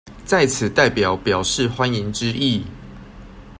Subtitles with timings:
[0.25, 2.65] 在此代表表示歡迎之意